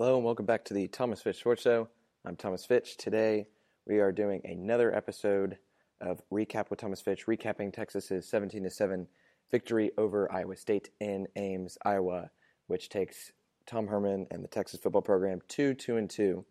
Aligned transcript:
Hello 0.00 0.16
and 0.16 0.24
welcome 0.24 0.46
back 0.46 0.64
to 0.64 0.72
the 0.72 0.88
Thomas 0.88 1.20
Fitch 1.20 1.40
Sports 1.40 1.60
Show. 1.60 1.86
I'm 2.24 2.34
Thomas 2.34 2.64
Fitch. 2.64 2.96
Today 2.96 3.48
we 3.86 3.98
are 3.98 4.12
doing 4.12 4.40
another 4.46 4.96
episode 4.96 5.58
of 6.00 6.22
Recap 6.32 6.70
with 6.70 6.80
Thomas 6.80 7.02
Fitch, 7.02 7.26
recapping 7.26 7.70
Texas's 7.70 8.26
17 8.26 8.70
7 8.70 9.06
victory 9.50 9.90
over 9.98 10.32
Iowa 10.32 10.56
State 10.56 10.88
in 11.00 11.28
Ames, 11.36 11.76
Iowa, 11.84 12.30
which 12.66 12.88
takes 12.88 13.32
Tom 13.66 13.86
Herman 13.88 14.26
and 14.30 14.42
the 14.42 14.48
Texas 14.48 14.80
football 14.80 15.02
program 15.02 15.42
2 15.48 15.74
2 15.74 15.98
and 15.98 16.08
2, 16.08 16.46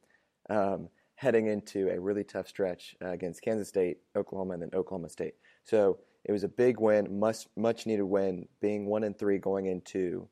um, 0.52 0.90
heading 1.16 1.48
into 1.48 1.90
a 1.90 2.00
really 2.00 2.24
tough 2.24 2.48
stretch 2.48 2.96
uh, 3.04 3.10
against 3.10 3.42
Kansas 3.42 3.68
State, 3.68 3.98
Oklahoma, 4.16 4.54
and 4.54 4.62
then 4.62 4.70
Oklahoma 4.76 5.10
State. 5.10 5.34
So 5.64 5.98
it 6.24 6.32
was 6.32 6.44
a 6.44 6.50
big 6.50 6.80
win, 6.80 7.20
much 7.20 7.48
much 7.58 7.88
needed 7.88 8.04
win, 8.04 8.48
being 8.62 8.86
one 8.86 9.04
and 9.04 9.18
three 9.18 9.40
going 9.40 9.66
into 9.66 10.30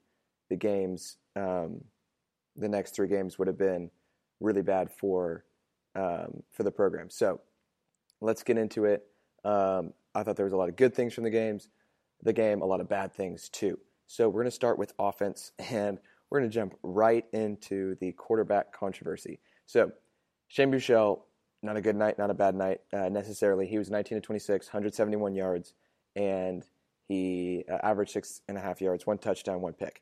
the 0.52 0.55
games. 0.55 1.18
Um, 1.36 1.81
the 2.57 2.67
next 2.67 2.95
three 2.95 3.07
games 3.07 3.38
would 3.38 3.47
have 3.47 3.57
been 3.57 3.89
really 4.39 4.61
bad 4.61 4.91
for 4.91 5.45
um, 5.95 6.43
for 6.52 6.63
the 6.63 6.71
program. 6.71 7.09
So 7.09 7.41
let's 8.21 8.43
get 8.43 8.57
into 8.57 8.85
it. 8.85 9.05
Um, 9.43 9.93
I 10.13 10.23
thought 10.23 10.35
there 10.35 10.45
was 10.45 10.53
a 10.53 10.57
lot 10.57 10.70
of 10.70 10.75
good 10.75 10.93
things 10.93 11.13
from 11.13 11.23
the 11.23 11.29
games, 11.29 11.70
the 12.23 12.34
game, 12.34 12.62
a 12.62 12.65
lot 12.65 12.81
of 12.81 12.89
bad 12.89 13.13
things 13.13 13.49
too. 13.49 13.79
So 14.05 14.29
we're 14.29 14.41
going 14.41 14.51
to 14.51 14.55
start 14.55 14.77
with 14.77 14.93
offense, 14.99 15.51
and 15.71 15.99
we're 16.29 16.39
going 16.39 16.49
to 16.49 16.53
jump 16.53 16.75
right 16.84 17.25
into 17.34 17.95
the 17.95 18.12
quarterback 18.13 18.71
controversy. 18.71 19.39
So 19.65 19.91
Shane 20.48 20.71
Buechele, 20.71 21.21
not 21.63 21.77
a 21.77 21.81
good 21.81 21.95
night, 21.95 22.17
not 22.17 22.29
a 22.29 22.34
bad 22.34 22.55
night 22.55 22.81
uh, 22.93 23.09
necessarily. 23.09 23.67
He 23.67 23.77
was 23.77 23.89
19 23.89 24.17
to 24.17 24.21
26, 24.21 24.67
171 24.67 25.35
yards, 25.35 25.73
and 26.15 26.63
he 27.07 27.63
uh, 27.71 27.77
averaged 27.84 28.12
six 28.12 28.41
and 28.48 28.57
a 28.57 28.62
half 28.62 28.81
yards, 28.81 29.05
one 29.05 29.17
touchdown, 29.17 29.62
one 29.62 29.73
pick. 29.73 30.01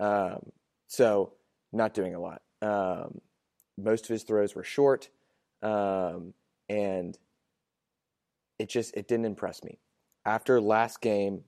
Um, 0.00 0.50
so 0.86 1.32
not 1.74 1.94
doing 1.94 2.14
a 2.14 2.20
lot. 2.20 2.42
Um, 2.62 3.20
most 3.76 4.04
of 4.04 4.08
his 4.08 4.22
throws 4.22 4.54
were 4.54 4.64
short, 4.64 5.08
um, 5.62 6.34
and 6.68 7.18
it 8.58 8.68
just 8.68 8.96
it 8.96 9.08
didn't 9.08 9.26
impress 9.26 9.62
me. 9.64 9.78
After 10.24 10.60
last 10.60 11.00
game, 11.00 11.42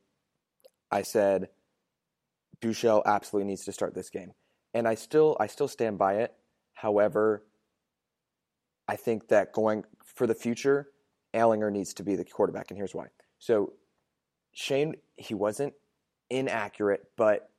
I 0.91 1.03
said 1.03 1.49
Buechele 2.61 3.03
absolutely 3.07 3.49
needs 3.49 3.65
to 3.65 3.73
start 3.73 3.95
this 3.95 4.11
game, 4.11 4.33
and 4.75 4.87
I 4.89 4.95
still 4.95 5.37
I 5.41 5.47
still 5.47 5.69
stand 5.69 5.99
by 5.99 6.17
it. 6.17 6.35
However, 6.75 7.45
I 8.89 8.97
think 8.97 9.29
that 9.29 9.53
going 9.53 9.85
for 10.05 10.27
the 10.27 10.35
future, 10.35 10.89
Ehlinger 11.35 11.73
needs 11.73 11.95
to 11.95 12.03
be 12.03 12.17
the 12.17 12.25
quarterback, 12.25 12.71
and 12.71 12.77
here's 12.77 12.95
why. 12.95 13.07
So 13.39 13.73
Shane, 14.53 14.97
he 15.17 15.35
wasn't 15.35 15.75
inaccurate, 16.31 17.05
but 17.17 17.51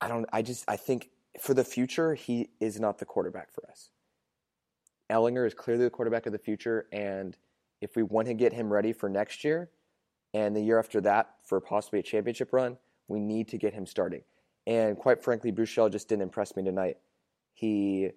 I 0.00 0.08
don't. 0.08 0.26
I 0.32 0.42
just. 0.42 0.64
I 0.68 0.76
think 0.76 1.10
for 1.40 1.54
the 1.54 1.64
future, 1.64 2.14
he 2.14 2.50
is 2.60 2.78
not 2.80 2.98
the 2.98 3.04
quarterback 3.04 3.52
for 3.52 3.68
us. 3.70 3.90
Ehlinger 5.10 5.46
is 5.46 5.54
clearly 5.54 5.84
the 5.84 5.90
quarterback 5.90 6.26
of 6.26 6.32
the 6.32 6.38
future, 6.38 6.86
and 6.92 7.36
if 7.80 7.96
we 7.96 8.02
want 8.02 8.28
to 8.28 8.34
get 8.34 8.52
him 8.52 8.72
ready 8.72 8.92
for 8.92 9.08
next 9.08 9.44
year 9.44 9.70
and 10.34 10.54
the 10.54 10.60
year 10.60 10.78
after 10.78 11.00
that 11.00 11.30
for 11.44 11.60
possibly 11.60 12.00
a 12.00 12.02
championship 12.02 12.52
run, 12.52 12.76
we 13.06 13.20
need 13.20 13.48
to 13.48 13.58
get 13.58 13.72
him 13.72 13.86
starting. 13.86 14.22
And 14.66 14.98
quite 14.98 15.22
frankly, 15.22 15.50
Buechele 15.50 15.90
just 15.90 16.08
didn't 16.08 16.22
impress 16.22 16.54
me 16.54 16.62
tonight. 16.62 16.98
He, 17.54 18.10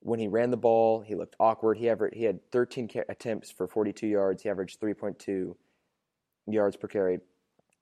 when 0.00 0.18
he 0.18 0.26
ran 0.26 0.50
the 0.50 0.56
ball, 0.56 1.00
he 1.00 1.14
looked 1.14 1.36
awkward. 1.38 1.78
He 1.78 1.88
ever 1.88 2.10
he 2.12 2.24
had 2.24 2.40
13 2.50 2.90
attempts 3.08 3.50
for 3.50 3.68
42 3.68 4.06
yards. 4.06 4.42
He 4.42 4.48
averaged 4.48 4.80
3.2 4.80 5.54
yards 6.48 6.76
per 6.76 6.88
carry, 6.88 7.20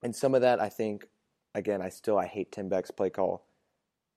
and 0.02 0.14
some 0.14 0.34
of 0.34 0.42
that 0.42 0.60
I 0.60 0.68
think 0.68 1.06
again, 1.54 1.82
I 1.82 1.88
still 1.88 2.18
I 2.18 2.26
hate 2.26 2.52
Tim 2.52 2.68
Beck's 2.68 2.90
play 2.90 3.10
call. 3.10 3.46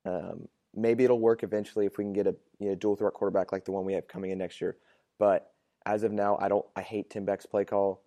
Um, 0.05 0.47
maybe 0.75 1.03
it'll 1.03 1.19
work 1.19 1.43
eventually 1.43 1.85
if 1.85 1.97
we 1.97 2.03
can 2.03 2.13
get 2.13 2.27
a 2.27 2.35
you 2.59 2.69
know, 2.69 2.75
dual 2.75 2.95
threat 2.95 3.13
quarterback 3.13 3.51
like 3.51 3.65
the 3.65 3.71
one 3.71 3.85
we 3.85 3.93
have 3.93 4.07
coming 4.07 4.31
in 4.31 4.37
next 4.37 4.61
year. 4.61 4.77
But 5.19 5.51
as 5.85 6.03
of 6.03 6.11
now, 6.11 6.37
I 6.39 6.47
don't. 6.47 6.65
I 6.75 6.81
hate 6.81 7.09
Tim 7.09 7.25
Beck's 7.25 7.45
play 7.45 7.65
call. 7.65 8.01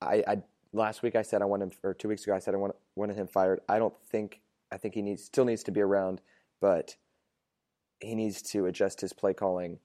I, 0.00 0.24
I 0.26 0.42
last 0.72 1.02
week 1.02 1.16
I 1.16 1.22
said 1.22 1.42
I 1.42 1.44
want 1.44 1.62
him, 1.62 1.70
or 1.82 1.94
two 1.94 2.08
weeks 2.08 2.24
ago 2.24 2.34
I 2.34 2.38
said 2.38 2.54
I 2.54 2.58
want, 2.58 2.74
wanted 2.96 3.16
him 3.16 3.26
fired. 3.26 3.60
I 3.68 3.78
don't 3.78 3.94
think. 4.08 4.40
I 4.70 4.76
think 4.78 4.94
he 4.94 5.02
needs 5.02 5.22
still 5.22 5.44
needs 5.44 5.62
to 5.64 5.70
be 5.70 5.80
around, 5.80 6.20
but 6.60 6.96
he 8.00 8.14
needs 8.14 8.42
to 8.42 8.66
adjust 8.66 9.00
his 9.00 9.12
play 9.12 9.34
calling, 9.34 9.78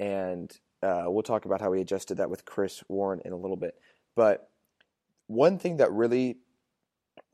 and 0.00 0.56
uh, 0.82 1.04
we'll 1.06 1.22
talk 1.22 1.44
about 1.44 1.60
how 1.60 1.72
he 1.72 1.80
adjusted 1.80 2.16
that 2.16 2.30
with 2.30 2.44
Chris 2.44 2.82
Warren 2.88 3.20
in 3.24 3.32
a 3.32 3.36
little 3.36 3.56
bit. 3.56 3.74
But 4.14 4.48
one 5.26 5.58
thing 5.58 5.78
that 5.78 5.92
really 5.92 6.38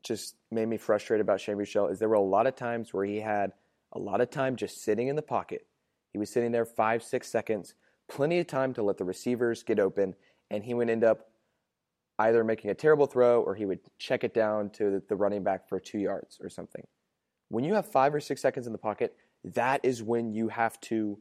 just 0.03 0.35
made 0.51 0.67
me 0.67 0.77
frustrated 0.77 1.21
about 1.21 1.41
Shane 1.41 1.57
Buechele 1.57 1.91
is 1.91 1.99
there 1.99 2.09
were 2.09 2.15
a 2.15 2.21
lot 2.21 2.47
of 2.47 2.55
times 2.55 2.93
where 2.93 3.05
he 3.05 3.17
had 3.17 3.51
a 3.93 3.99
lot 3.99 4.21
of 4.21 4.29
time 4.29 4.55
just 4.55 4.83
sitting 4.83 5.07
in 5.07 5.15
the 5.15 5.21
pocket. 5.21 5.65
He 6.11 6.17
was 6.17 6.29
sitting 6.29 6.51
there 6.51 6.65
five, 6.65 7.03
six 7.03 7.27
seconds, 7.27 7.73
plenty 8.07 8.39
of 8.39 8.47
time 8.47 8.73
to 8.73 8.83
let 8.83 8.97
the 8.97 9.03
receivers 9.03 9.63
get 9.63 9.79
open, 9.79 10.15
and 10.49 10.63
he 10.63 10.73
would 10.73 10.89
end 10.89 11.03
up 11.03 11.29
either 12.17 12.43
making 12.43 12.69
a 12.69 12.75
terrible 12.75 13.05
throw 13.05 13.41
or 13.41 13.55
he 13.55 13.65
would 13.65 13.79
check 13.97 14.23
it 14.23 14.33
down 14.33 14.69
to 14.71 15.01
the 15.07 15.15
running 15.15 15.43
back 15.43 15.67
for 15.69 15.79
two 15.79 15.99
yards 15.99 16.39
or 16.41 16.49
something. 16.49 16.85
When 17.49 17.63
you 17.63 17.75
have 17.75 17.85
five 17.85 18.13
or 18.13 18.19
six 18.19 18.41
seconds 18.41 18.67
in 18.67 18.73
the 18.73 18.79
pocket, 18.79 19.15
that 19.43 19.81
is 19.83 20.03
when 20.03 20.33
you 20.33 20.49
have 20.49 20.79
to 20.81 21.17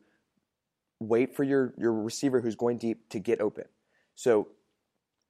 wait 1.01 1.37
for 1.37 1.45
your, 1.45 1.73
your 1.79 1.93
receiver 1.93 2.41
who's 2.41 2.57
going 2.57 2.79
deep 2.79 3.09
to 3.11 3.21
get 3.21 3.41
open. 3.41 3.65
So 4.17 4.49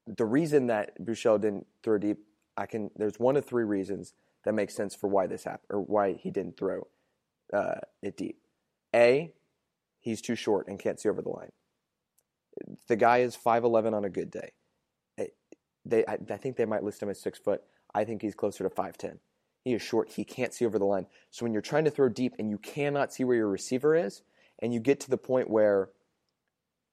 the 0.06 0.24
reason 0.24 0.68
that 0.68 0.98
Buechele 1.04 1.40
didn't 1.40 1.66
throw 1.82 1.98
deep 1.98 2.18
I 2.58 2.66
can. 2.66 2.90
There's 2.96 3.18
one 3.18 3.36
of 3.36 3.46
three 3.46 3.64
reasons 3.64 4.12
that 4.44 4.52
makes 4.52 4.74
sense 4.74 4.94
for 4.94 5.08
why 5.08 5.26
this 5.26 5.44
happened 5.44 5.70
or 5.70 5.80
why 5.80 6.12
he 6.12 6.30
didn't 6.30 6.58
throw 6.58 6.86
uh, 7.52 7.80
it 8.02 8.16
deep. 8.16 8.38
A, 8.94 9.32
he's 10.00 10.20
too 10.20 10.34
short 10.34 10.68
and 10.68 10.78
can't 10.78 11.00
see 11.00 11.08
over 11.08 11.22
the 11.22 11.30
line. 11.30 11.52
The 12.88 12.96
guy 12.96 13.18
is 13.18 13.36
five 13.36 13.64
eleven 13.64 13.94
on 13.94 14.04
a 14.04 14.10
good 14.10 14.30
day. 14.30 14.52
They, 15.84 16.04
I, 16.06 16.18
I 16.28 16.36
think 16.36 16.56
they 16.56 16.66
might 16.66 16.84
list 16.84 17.02
him 17.02 17.08
as 17.08 17.18
six 17.18 17.38
foot. 17.38 17.62
I 17.94 18.04
think 18.04 18.20
he's 18.20 18.34
closer 18.34 18.64
to 18.64 18.70
five 18.70 18.98
ten. 18.98 19.20
He 19.64 19.72
is 19.72 19.80
short. 19.80 20.10
He 20.10 20.24
can't 20.24 20.52
see 20.52 20.66
over 20.66 20.78
the 20.78 20.84
line. 20.84 21.06
So 21.30 21.44
when 21.44 21.52
you're 21.52 21.62
trying 21.62 21.84
to 21.84 21.90
throw 21.90 22.10
deep 22.10 22.34
and 22.38 22.50
you 22.50 22.58
cannot 22.58 23.12
see 23.12 23.24
where 23.24 23.36
your 23.36 23.48
receiver 23.48 23.94
is, 23.94 24.22
and 24.58 24.74
you 24.74 24.80
get 24.80 25.00
to 25.00 25.10
the 25.10 25.16
point 25.16 25.48
where 25.48 25.90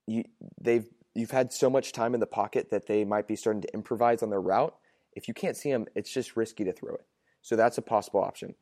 you 0.07 0.23
they've 0.61 0.87
you've 1.13 1.31
had 1.31 1.51
so 1.51 1.69
much 1.69 1.91
time 1.91 2.13
in 2.13 2.19
the 2.19 2.27
pocket 2.27 2.69
that 2.69 2.87
they 2.87 3.03
might 3.03 3.27
be 3.27 3.35
starting 3.35 3.61
to 3.61 3.73
improvise 3.73 4.21
on 4.23 4.29
their 4.29 4.41
route 4.41 4.75
if 5.15 5.27
you 5.27 5.33
can't 5.33 5.57
see 5.57 5.69
him, 5.69 5.87
it's 5.95 6.13
just 6.13 6.35
risky 6.35 6.63
to 6.65 6.73
throw 6.73 6.93
it. 6.95 7.05
So 7.41 7.55
that's 7.55 7.77
a 7.77 7.81
possible 7.81 8.21
option. 8.21 8.55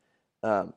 Um, 0.44 0.74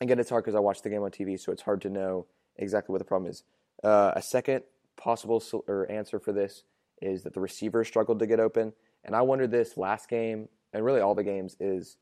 again, 0.00 0.18
it's 0.18 0.30
hard 0.30 0.44
because 0.44 0.54
I 0.54 0.60
watch 0.60 0.82
the 0.82 0.90
game 0.90 1.02
on 1.02 1.10
TV, 1.10 1.38
so 1.38 1.52
it's 1.52 1.62
hard 1.62 1.80
to 1.82 1.90
know 1.90 2.26
exactly 2.56 2.92
what 2.92 2.98
the 2.98 3.04
problem 3.04 3.30
is. 3.30 3.42
Uh, 3.82 4.12
a 4.14 4.22
second 4.22 4.62
possible 4.96 5.40
sol- 5.40 5.64
or 5.68 5.90
answer 5.90 6.18
for 6.18 6.32
this 6.32 6.64
is 7.00 7.22
that 7.22 7.34
the 7.34 7.40
receiver 7.40 7.84
struggled 7.84 8.18
to 8.18 8.26
get 8.26 8.40
open, 8.40 8.72
and 9.04 9.14
I 9.14 9.22
wondered 9.22 9.50
this 9.50 9.76
last 9.76 10.08
game 10.08 10.48
and 10.72 10.84
really 10.84 11.00
all 11.00 11.14
the 11.14 11.24
games 11.24 11.56
is 11.60 11.96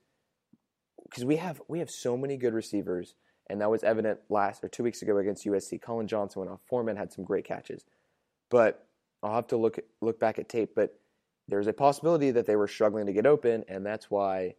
because 1.05 1.25
we 1.25 1.37
have 1.37 1.61
we 1.69 1.79
have 1.79 1.91
so 1.91 2.17
many 2.17 2.37
good 2.37 2.55
receivers, 2.55 3.15
and 3.49 3.61
that 3.61 3.71
was 3.71 3.85
evident 3.85 4.21
last 4.29 4.65
or 4.65 4.69
two 4.69 4.83
weeks 4.83 5.03
ago 5.03 5.19
against 5.19 5.47
USC. 5.47 5.81
Collin 5.81 6.09
Johnson 6.09 6.41
went 6.41 6.53
off. 6.53 6.61
Foreman 6.69 6.97
had 6.97 7.13
some 7.13 7.25
great 7.25 7.45
catches, 7.45 7.85
but 8.51 8.87
I'll 9.23 9.35
have 9.35 9.47
to 9.49 9.57
look 9.57 9.79
look 10.01 10.19
back 10.19 10.39
at 10.39 10.49
tape. 10.49 10.71
But 10.75 10.99
there's 11.49 11.67
a 11.67 11.73
possibility 11.73 12.31
that 12.31 12.47
they 12.47 12.57
were 12.57 12.69
struggling 12.69 13.07
to 13.07 13.13
get 13.13 13.27
open, 13.27 13.65
and 13.69 13.85
that's 13.85 14.11
why 14.11 14.55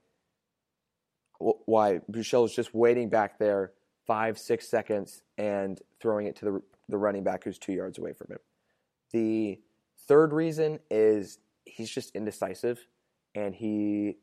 why 1.37 1.99
Buechele 2.09 2.43
was 2.43 2.55
just 2.55 2.73
waiting 2.73 3.09
back 3.09 3.37
there 3.39 3.73
five 4.07 4.37
six 4.37 4.69
seconds 4.69 5.21
and 5.37 5.81
throwing 5.99 6.27
it 6.27 6.35
to 6.37 6.45
the 6.45 6.61
the 6.87 6.97
running 6.97 7.23
back 7.23 7.43
who's 7.43 7.57
two 7.57 7.73
yards 7.73 7.97
away 7.97 8.13
from 8.13 8.27
him. 8.31 8.39
The 9.11 9.59
third 10.07 10.31
reason 10.31 10.79
is 10.89 11.39
he's 11.65 11.89
just 11.89 12.15
indecisive, 12.15 12.87
and 13.33 13.55
he 13.55 14.17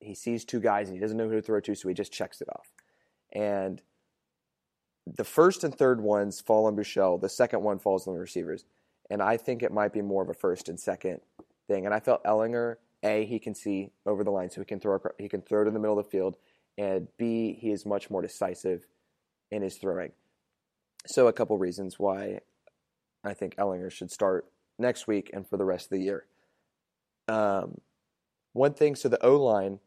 he 0.00 0.14
sees 0.14 0.44
two 0.44 0.60
guys 0.60 0.88
and 0.88 0.96
he 0.96 1.00
doesn't 1.00 1.16
know 1.16 1.28
who 1.28 1.36
to 1.36 1.42
throw 1.42 1.60
to, 1.60 1.74
so 1.74 1.88
he 1.88 1.94
just 1.94 2.12
checks 2.12 2.40
it 2.40 2.48
off. 2.48 2.72
And 3.32 3.82
the 5.16 5.24
first 5.24 5.64
and 5.64 5.74
third 5.74 6.00
ones 6.00 6.40
fall 6.40 6.66
on 6.66 6.76
Buechele. 6.76 7.20
The 7.20 7.28
second 7.28 7.62
one 7.62 7.78
falls 7.78 8.06
on 8.06 8.14
the 8.14 8.20
receivers. 8.20 8.64
And 9.10 9.22
I 9.22 9.36
think 9.36 9.62
it 9.62 9.72
might 9.72 9.92
be 9.92 10.02
more 10.02 10.22
of 10.22 10.28
a 10.28 10.34
first 10.34 10.68
and 10.68 10.78
second 10.78 11.20
thing. 11.68 11.84
And 11.84 11.94
I 11.94 12.00
felt 12.00 12.24
Ehlinger, 12.24 12.76
A, 13.04 13.24
he 13.26 13.38
can 13.38 13.54
see 13.54 13.90
over 14.06 14.24
the 14.24 14.30
line, 14.30 14.50
so 14.50 14.60
he 14.60 14.64
can 14.64 14.80
throw 14.80 14.98
he 15.18 15.28
can 15.28 15.42
throw 15.42 15.66
in 15.66 15.74
the 15.74 15.80
middle 15.80 15.98
of 15.98 16.04
the 16.04 16.10
field, 16.10 16.36
and 16.76 17.06
B, 17.18 17.56
he 17.60 17.70
is 17.70 17.86
much 17.86 18.10
more 18.10 18.22
decisive 18.22 18.86
in 19.50 19.62
his 19.62 19.76
throwing. 19.76 20.12
So 21.06 21.28
a 21.28 21.32
couple 21.32 21.56
reasons 21.58 21.98
why 21.98 22.40
I 23.24 23.34
think 23.34 23.56
Ehlinger 23.56 23.90
should 23.90 24.10
start 24.10 24.46
next 24.78 25.06
week 25.06 25.30
and 25.32 25.48
for 25.48 25.56
the 25.56 25.64
rest 25.64 25.86
of 25.86 25.90
the 25.90 26.04
year. 26.04 26.26
Um, 27.28 27.80
one 28.52 28.74
thing, 28.74 28.94
so 28.94 29.08
the 29.08 29.24
O 29.24 29.36
line, 29.36 29.80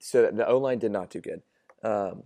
so 0.00 0.30
the 0.32 0.46
O 0.46 0.58
line 0.58 0.78
did 0.78 0.92
not 0.92 1.10
do 1.10 1.20
good. 1.20 1.42
Um, 1.82 2.24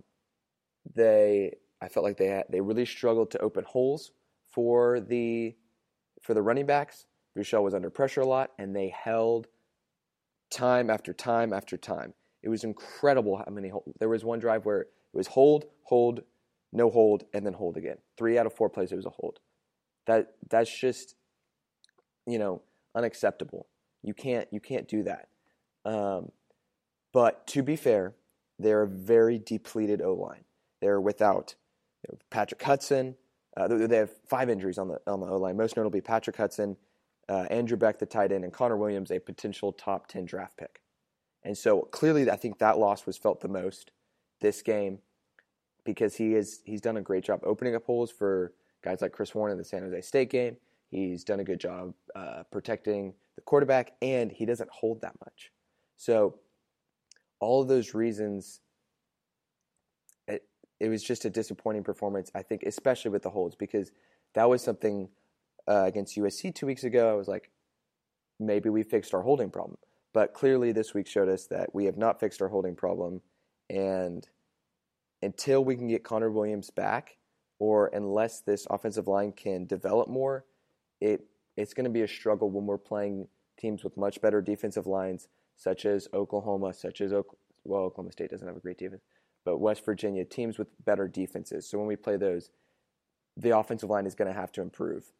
they, 0.95 1.55
I 1.81 1.87
felt 1.87 2.03
like 2.03 2.17
they 2.17 2.27
had, 2.27 2.45
they 2.49 2.61
really 2.61 2.85
struggled 2.85 3.31
to 3.31 3.39
open 3.39 3.63
holes 3.63 4.11
for 4.51 4.99
the 4.99 5.55
for 6.23 6.33
the 6.33 6.41
running 6.41 6.65
backs, 6.65 7.05
Buechele 7.37 7.63
was 7.63 7.73
under 7.73 7.89
pressure 7.89 8.21
a 8.21 8.25
lot, 8.25 8.51
and 8.57 8.75
they 8.75 8.89
held 8.89 9.47
time 10.49 10.89
after 10.89 11.13
time 11.13 11.53
after 11.53 11.77
time. 11.77 12.13
It 12.41 12.49
was 12.49 12.63
incredible 12.63 13.37
how 13.37 13.51
many 13.51 13.69
hold. 13.69 13.93
There 13.99 14.09
was 14.09 14.23
one 14.23 14.39
drive 14.39 14.65
where 14.65 14.81
it 14.81 14.87
was 15.13 15.27
hold, 15.27 15.65
hold, 15.83 16.21
no 16.71 16.89
hold, 16.89 17.23
and 17.33 17.45
then 17.45 17.53
hold 17.53 17.77
again. 17.77 17.97
Three 18.17 18.37
out 18.37 18.45
of 18.45 18.53
four 18.53 18.69
plays 18.69 18.91
it 18.91 18.95
was 18.95 19.05
a 19.05 19.11
hold. 19.11 19.39
That 20.07 20.33
that's 20.49 20.79
just 20.79 21.15
you 22.25 22.39
know 22.39 22.61
unacceptable. 22.95 23.67
You 24.01 24.13
can't 24.13 24.47
you 24.51 24.59
can't 24.59 24.87
do 24.87 25.03
that. 25.03 25.29
Um, 25.85 26.31
but 27.13 27.47
to 27.47 27.63
be 27.63 27.75
fair, 27.75 28.13
they're 28.59 28.83
a 28.83 28.87
very 28.87 29.39
depleted 29.39 30.01
O 30.01 30.13
line. 30.13 30.43
They're 30.81 31.01
without 31.01 31.55
you 32.03 32.13
know, 32.13 32.19
Patrick 32.29 32.61
Hudson. 32.61 33.15
Uh, 33.55 33.67
they 33.67 33.97
have 33.97 34.11
five 34.27 34.49
injuries 34.49 34.77
on 34.77 34.87
the 34.87 34.99
on 35.07 35.19
the 35.19 35.27
O 35.27 35.37
line. 35.37 35.57
Most 35.57 35.77
notably 35.77 36.01
Patrick 36.01 36.35
Hudson, 36.35 36.75
uh, 37.29 37.45
Andrew 37.49 37.77
Beck, 37.77 37.99
the 37.99 38.05
tight 38.05 38.31
end, 38.31 38.43
and 38.43 38.51
Connor 38.51 38.77
Williams, 38.77 39.11
a 39.11 39.19
potential 39.19 39.71
top 39.71 40.07
ten 40.07 40.25
draft 40.25 40.57
pick. 40.57 40.81
And 41.43 41.57
so 41.57 41.81
clearly, 41.81 42.29
I 42.31 42.35
think 42.35 42.57
that 42.59 42.77
loss 42.79 43.05
was 43.05 43.17
felt 43.17 43.41
the 43.41 43.47
most 43.47 43.91
this 44.41 44.61
game 44.61 44.99
because 45.83 46.15
he 46.15 46.33
is 46.33 46.61
he's 46.65 46.81
done 46.81 46.97
a 46.97 47.01
great 47.01 47.23
job 47.23 47.41
opening 47.43 47.75
up 47.75 47.85
holes 47.85 48.11
for 48.11 48.53
guys 48.83 49.01
like 49.01 49.11
Chris 49.11 49.35
Warren 49.35 49.51
in 49.51 49.57
the 49.57 49.63
San 49.63 49.83
Jose 49.83 50.01
State 50.01 50.29
game. 50.29 50.57
He's 50.89 51.23
done 51.23 51.39
a 51.39 51.43
good 51.43 51.59
job 51.59 51.93
uh, 52.15 52.43
protecting 52.51 53.13
the 53.35 53.41
quarterback, 53.41 53.93
and 54.01 54.31
he 54.31 54.45
doesn't 54.45 54.69
hold 54.69 55.01
that 55.01 55.15
much. 55.25 55.51
So 55.97 56.39
all 57.39 57.61
of 57.61 57.67
those 57.67 57.93
reasons, 57.93 58.61
it, 60.83 60.89
was 60.89 61.03
just 61.03 61.25
a 61.25 61.29
disappointing 61.29 61.83
performance. 61.83 62.31
I 62.35 62.41
think, 62.41 62.63
especially 62.63 63.11
with 63.11 63.23
the 63.23 63.29
holds, 63.29 63.55
because 63.55 63.91
that 64.35 64.49
was 64.49 64.61
something 64.61 65.09
uh, 65.67 65.83
against 65.85 66.17
USC 66.17 66.53
two 66.53 66.65
weeks 66.65 66.83
ago. 66.83 67.09
I 67.09 67.13
was 67.13 67.27
like, 67.27 67.51
maybe 68.39 68.69
we 68.69 68.83
fixed 68.83 69.13
our 69.13 69.21
holding 69.21 69.49
problem. 69.49 69.77
But 70.13 70.33
clearly, 70.33 70.71
this 70.71 70.93
week 70.93 71.07
showed 71.07 71.29
us 71.29 71.47
that 71.47 71.73
we 71.73 71.85
have 71.85 71.97
not 71.97 72.19
fixed 72.19 72.41
our 72.41 72.49
holding 72.49 72.75
problem. 72.75 73.21
And 73.69 74.27
until 75.21 75.63
we 75.63 75.75
can 75.75 75.87
get 75.87 76.03
Connor 76.03 76.31
Williams 76.31 76.69
back, 76.69 77.17
or 77.59 77.87
unless 77.93 78.41
this 78.41 78.67
offensive 78.69 79.07
line 79.07 79.31
can 79.31 79.65
develop 79.65 80.09
more, 80.09 80.45
it 80.99 81.25
it's 81.55 81.73
going 81.73 81.85
to 81.85 81.89
be 81.89 82.01
a 82.01 82.07
struggle 82.07 82.49
when 82.49 82.65
we're 82.65 82.77
playing 82.77 83.27
teams 83.57 83.83
with 83.83 83.95
much 83.95 84.21
better 84.21 84.41
defensive 84.41 84.87
lines, 84.87 85.27
such 85.55 85.85
as 85.85 86.07
Oklahoma, 86.13 86.73
such 86.73 86.99
as 87.01 87.13
well, 87.63 87.81
Oklahoma 87.83 88.11
State 88.11 88.31
doesn't 88.31 88.47
have 88.47 88.57
a 88.57 88.59
great 88.59 88.77
defense, 88.77 89.03
but 89.45 89.57
West 89.57 89.85
Virginia 89.85 90.25
teams 90.25 90.57
with 90.57 90.67
better 90.85 91.07
defenses. 91.07 91.67
So 91.67 91.77
when 91.77 91.87
we 91.87 91.95
play 91.95 92.17
those, 92.17 92.49
the 93.37 93.57
offensive 93.57 93.89
line 93.89 94.05
is 94.05 94.15
going 94.15 94.31
to 94.31 94.39
have 94.39 94.51
to 94.53 94.61
improve 94.61 95.11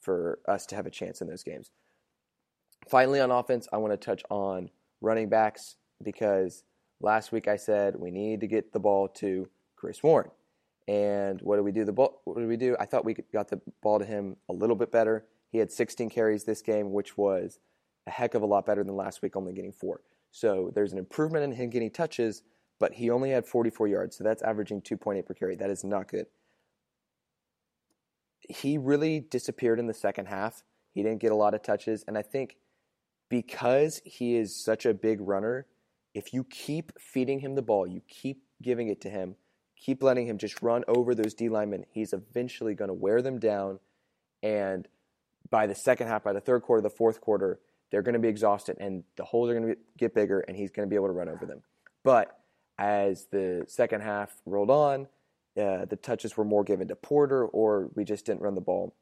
for 0.00 0.40
us 0.48 0.66
to 0.66 0.76
have 0.76 0.86
a 0.86 0.90
chance 0.90 1.20
in 1.20 1.28
those 1.28 1.44
games. 1.44 1.70
Finally, 2.88 3.20
on 3.20 3.30
offense, 3.30 3.68
I 3.72 3.76
want 3.76 3.92
to 3.92 3.96
touch 3.96 4.22
on 4.30 4.70
running 5.00 5.28
backs 5.28 5.76
because 6.02 6.64
last 7.00 7.32
week 7.32 7.48
I 7.48 7.56
said 7.56 7.96
we 7.96 8.10
need 8.10 8.40
to 8.40 8.46
get 8.46 8.72
the 8.72 8.80
ball 8.80 9.08
to 9.08 9.48
Chris 9.76 10.02
Warren. 10.02 10.30
And 10.88 11.40
what 11.42 11.56
did 11.56 11.62
we 11.62 11.72
do? 11.72 11.84
The 11.84 11.92
ball, 11.92 12.20
what 12.24 12.38
did 12.38 12.48
we 12.48 12.56
do? 12.56 12.76
I 12.80 12.86
thought 12.86 13.04
we 13.04 13.14
got 13.32 13.48
the 13.48 13.60
ball 13.82 13.98
to 13.98 14.04
him 14.04 14.36
a 14.48 14.52
little 14.52 14.76
bit 14.76 14.90
better. 14.90 15.26
He 15.50 15.58
had 15.58 15.70
16 15.70 16.10
carries 16.10 16.44
this 16.44 16.62
game, 16.62 16.92
which 16.92 17.16
was 17.16 17.58
a 18.06 18.10
heck 18.10 18.34
of 18.34 18.42
a 18.42 18.46
lot 18.46 18.66
better 18.66 18.82
than 18.82 18.96
last 18.96 19.22
week, 19.22 19.36
only 19.36 19.52
getting 19.52 19.72
four. 19.72 20.00
So 20.32 20.70
there's 20.74 20.92
an 20.92 20.98
improvement 20.98 21.44
in 21.44 21.52
him 21.52 21.70
getting 21.70 21.90
touches, 21.90 22.42
but 22.80 22.94
he 22.94 23.10
only 23.10 23.30
had 23.30 23.46
44 23.46 23.86
yards, 23.86 24.16
so 24.16 24.24
that's 24.24 24.42
averaging 24.42 24.80
2.8 24.80 25.24
per 25.24 25.34
carry. 25.34 25.54
That 25.54 25.70
is 25.70 25.84
not 25.84 26.08
good. 26.08 26.26
He 28.40 28.78
really 28.78 29.20
disappeared 29.20 29.78
in 29.78 29.86
the 29.86 29.94
second 29.94 30.26
half. 30.26 30.64
He 30.92 31.02
didn't 31.02 31.20
get 31.20 31.30
a 31.30 31.36
lot 31.36 31.54
of 31.54 31.62
touches, 31.62 32.02
and 32.08 32.18
I 32.18 32.22
think 32.22 32.56
because 33.28 34.00
he 34.04 34.34
is 34.34 34.56
such 34.56 34.86
a 34.86 34.94
big 34.94 35.20
runner, 35.20 35.66
if 36.14 36.32
you 36.32 36.42
keep 36.42 36.90
feeding 36.98 37.38
him 37.38 37.54
the 37.54 37.62
ball, 37.62 37.86
you 37.86 38.00
keep 38.08 38.42
giving 38.60 38.88
it 38.88 39.00
to 39.02 39.10
him, 39.10 39.36
keep 39.76 40.02
letting 40.02 40.26
him 40.26 40.38
just 40.38 40.60
run 40.62 40.82
over 40.88 41.14
those 41.14 41.34
D 41.34 41.48
linemen, 41.48 41.84
he's 41.92 42.12
eventually 42.12 42.74
going 42.74 42.88
to 42.88 42.94
wear 42.94 43.22
them 43.22 43.38
down. 43.38 43.78
And 44.42 44.88
by 45.50 45.66
the 45.66 45.74
second 45.74 46.08
half, 46.08 46.24
by 46.24 46.32
the 46.32 46.40
third 46.40 46.62
quarter, 46.62 46.80
the 46.80 46.90
fourth 46.90 47.20
quarter, 47.20 47.60
they're 47.90 48.02
going 48.02 48.14
to 48.14 48.20
be 48.20 48.28
exhausted 48.28 48.76
and 48.80 49.04
the 49.16 49.24
holes 49.24 49.50
are 49.50 49.54
going 49.54 49.68
to 49.68 49.76
get 49.98 50.14
bigger 50.14 50.40
and 50.40 50.56
he's 50.56 50.70
going 50.70 50.88
to 50.88 50.90
be 50.90 50.96
able 50.96 51.08
to 51.08 51.12
run 51.12 51.28
over 51.28 51.44
them. 51.44 51.62
But 52.02 52.39
as 52.80 53.26
the 53.30 53.64
second 53.68 54.00
half 54.00 54.40
rolled 54.46 54.70
on, 54.70 55.06
uh, 55.60 55.84
the 55.84 55.98
touches 56.00 56.36
were 56.36 56.44
more 56.44 56.64
given 56.64 56.88
to 56.88 56.96
Porter 56.96 57.44
or 57.44 57.90
we 57.94 58.04
just 58.04 58.24
didn't 58.24 58.40
run 58.40 58.54
the 58.54 58.60
ball. 58.60 58.94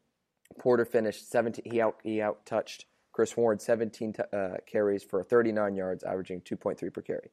Porter 0.59 0.85
finished 0.85 1.31
17, 1.31 1.71
he 1.71 1.81
out, 1.81 1.97
he 2.03 2.21
out 2.21 2.45
touched 2.45 2.87
Chris 3.13 3.37
Warren 3.37 3.59
17 3.59 4.13
t- 4.15 4.23
uh, 4.33 4.57
carries 4.67 5.05
for 5.05 5.23
39 5.23 5.77
yards, 5.77 6.03
averaging 6.03 6.41
2.3 6.41 6.93
per 6.93 7.03
carry. 7.03 7.31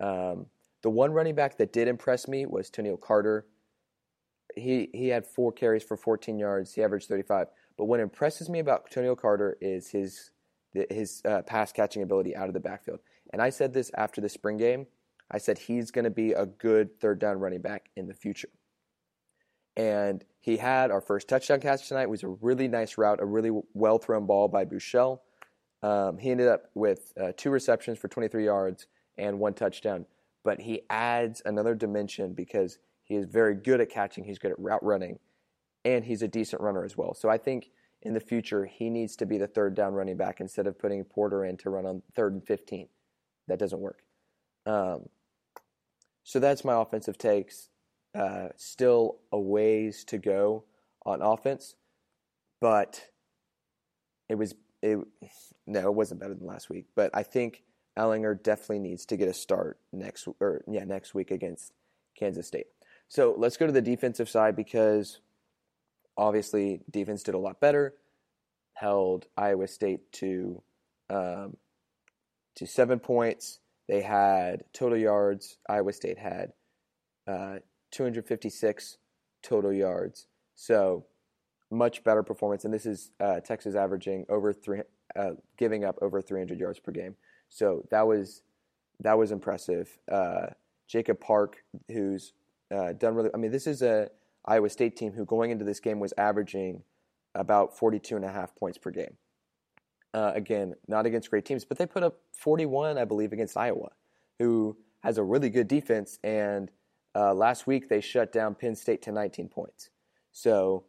Um, 0.00 0.46
the 0.82 0.90
one 0.90 1.12
running 1.12 1.34
back 1.34 1.56
that 1.58 1.72
did 1.72 1.88
impress 1.88 2.28
me 2.28 2.46
was 2.46 2.70
Toneil 2.70 3.00
Carter. 3.00 3.46
He 4.54 4.88
he 4.94 5.08
had 5.08 5.26
four 5.26 5.52
carries 5.52 5.82
for 5.82 5.96
14 5.96 6.38
yards. 6.38 6.74
He 6.74 6.82
averaged 6.82 7.08
35. 7.08 7.48
But 7.76 7.86
what 7.86 8.00
impresses 8.00 8.48
me 8.48 8.60
about 8.60 8.90
Toneil 8.90 9.18
Carter 9.18 9.56
is 9.60 9.90
his 9.90 10.30
his 10.72 11.22
uh, 11.24 11.42
pass 11.42 11.72
catching 11.72 12.02
ability 12.02 12.36
out 12.36 12.46
of 12.46 12.54
the 12.54 12.60
backfield. 12.60 13.00
And 13.32 13.42
I 13.42 13.50
said 13.50 13.72
this 13.72 13.90
after 13.96 14.20
the 14.20 14.28
spring 14.28 14.56
game. 14.56 14.86
I 15.30 15.38
said 15.38 15.58
he's 15.58 15.90
going 15.90 16.04
to 16.04 16.10
be 16.10 16.32
a 16.32 16.46
good 16.46 16.98
third 17.00 17.18
down 17.18 17.38
running 17.38 17.60
back 17.60 17.90
in 17.96 18.06
the 18.06 18.14
future. 18.14 18.48
And 19.76 20.24
he 20.40 20.56
had 20.56 20.90
our 20.90 21.00
first 21.00 21.28
touchdown 21.28 21.60
catch 21.60 21.86
tonight. 21.88 22.04
It 22.04 22.10
was 22.10 22.24
a 22.24 22.28
really 22.28 22.66
nice 22.66 22.98
route, 22.98 23.20
a 23.20 23.26
really 23.26 23.50
well 23.74 23.98
thrown 23.98 24.26
ball 24.26 24.48
by 24.48 24.64
Buechele. 24.64 25.20
Um, 25.82 26.18
he 26.18 26.30
ended 26.30 26.48
up 26.48 26.64
with 26.74 27.12
uh, 27.20 27.32
two 27.36 27.50
receptions 27.50 27.98
for 27.98 28.08
23 28.08 28.44
yards 28.44 28.86
and 29.16 29.38
one 29.38 29.54
touchdown. 29.54 30.06
But 30.44 30.60
he 30.60 30.82
adds 30.90 31.42
another 31.44 31.74
dimension 31.74 32.32
because 32.32 32.78
he 33.04 33.14
is 33.14 33.26
very 33.26 33.54
good 33.54 33.80
at 33.80 33.90
catching. 33.90 34.24
He's 34.24 34.38
good 34.38 34.50
at 34.50 34.58
route 34.58 34.82
running, 34.82 35.18
and 35.84 36.04
he's 36.04 36.22
a 36.22 36.28
decent 36.28 36.62
runner 36.62 36.84
as 36.84 36.96
well. 36.96 37.14
So 37.14 37.28
I 37.28 37.38
think 37.38 37.70
in 38.02 38.14
the 38.14 38.20
future 38.20 38.64
he 38.64 38.90
needs 38.90 39.16
to 39.16 39.26
be 39.26 39.38
the 39.38 39.46
third 39.46 39.74
down 39.74 39.94
running 39.94 40.16
back 40.16 40.40
instead 40.40 40.66
of 40.66 40.78
putting 40.78 41.02
Porter 41.04 41.44
in 41.44 41.56
to 41.58 41.70
run 41.70 41.86
on 41.86 42.02
third 42.14 42.32
and 42.32 42.46
15. 42.46 42.88
That 43.48 43.58
doesn't 43.58 43.80
work. 43.80 44.00
Um, 44.66 45.08
so 46.28 46.38
that's 46.38 46.62
my 46.62 46.78
offensive 46.78 47.16
takes. 47.16 47.70
Uh, 48.14 48.48
still 48.56 49.16
a 49.32 49.40
ways 49.40 50.04
to 50.04 50.18
go 50.18 50.64
on 51.06 51.22
offense, 51.22 51.74
but 52.60 53.02
it 54.28 54.34
was 54.34 54.54
it. 54.82 54.98
No, 55.66 55.80
it 55.86 55.94
wasn't 55.94 56.20
better 56.20 56.34
than 56.34 56.46
last 56.46 56.68
week. 56.68 56.84
But 56.94 57.12
I 57.14 57.22
think 57.22 57.62
Ehlinger 57.98 58.42
definitely 58.42 58.80
needs 58.80 59.06
to 59.06 59.16
get 59.16 59.28
a 59.28 59.32
start 59.32 59.78
next 59.90 60.28
or 60.38 60.60
yeah 60.70 60.84
next 60.84 61.14
week 61.14 61.30
against 61.30 61.72
Kansas 62.14 62.46
State. 62.46 62.66
So 63.08 63.34
let's 63.38 63.56
go 63.56 63.64
to 63.64 63.72
the 63.72 63.80
defensive 63.80 64.28
side 64.28 64.54
because 64.54 65.20
obviously 66.18 66.82
defense 66.90 67.22
did 67.22 67.36
a 67.36 67.38
lot 67.38 67.58
better. 67.58 67.94
Held 68.74 69.28
Iowa 69.34 69.66
State 69.66 70.12
to 70.12 70.60
um, 71.08 71.56
to 72.56 72.66
seven 72.66 72.98
points. 72.98 73.60
They 73.88 74.02
had 74.02 74.64
total 74.72 74.98
yards. 74.98 75.58
Iowa 75.68 75.92
State 75.92 76.18
had 76.18 76.52
uh, 77.26 77.58
256 77.90 78.98
total 79.42 79.72
yards. 79.72 80.26
So 80.54 81.06
much 81.70 82.04
better 82.04 82.22
performance. 82.22 82.64
And 82.64 82.72
this 82.72 82.86
is 82.86 83.10
uh, 83.20 83.40
Texas 83.40 83.74
averaging 83.74 84.26
over 84.28 84.52
three, 84.52 84.82
uh, 85.16 85.30
giving 85.56 85.84
up 85.84 85.98
over 86.02 86.20
300 86.20 86.58
yards 86.58 86.78
per 86.78 86.92
game. 86.92 87.16
So 87.48 87.86
that 87.90 88.06
was 88.06 88.42
that 89.00 89.16
was 89.16 89.30
impressive. 89.30 89.96
Uh, 90.10 90.48
Jacob 90.86 91.20
Park, 91.20 91.64
who's 91.88 92.32
uh, 92.74 92.92
done 92.92 93.14
really. 93.14 93.30
I 93.32 93.36
mean, 93.36 93.50
this 93.50 93.66
is 93.66 93.82
a 93.82 94.10
Iowa 94.44 94.68
State 94.68 94.96
team 94.96 95.12
who 95.12 95.24
going 95.24 95.50
into 95.50 95.64
this 95.64 95.80
game 95.80 96.00
was 96.00 96.12
averaging 96.18 96.82
about 97.34 97.76
42 97.78 98.16
and 98.16 98.24
a 98.24 98.32
half 98.32 98.54
points 98.56 98.78
per 98.78 98.90
game. 98.90 99.16
Uh, 100.14 100.32
again, 100.34 100.74
not 100.86 101.04
against 101.04 101.28
great 101.28 101.44
teams, 101.44 101.64
but 101.64 101.76
they 101.76 101.84
put 101.84 102.02
up 102.02 102.18
41, 102.32 102.96
I 102.96 103.04
believe, 103.04 103.32
against 103.32 103.56
Iowa, 103.56 103.90
who 104.38 104.76
has 105.00 105.18
a 105.18 105.22
really 105.22 105.50
good 105.50 105.68
defense 105.68 106.18
and 106.24 106.70
uh, 107.18 107.34
last 107.34 107.66
week, 107.66 107.88
they 107.88 108.00
shut 108.00 108.32
down 108.32 108.54
Penn 108.54 108.76
State 108.76 109.02
to 109.02 109.12
19 109.12 109.48
points. 109.48 109.90
So 110.30 110.84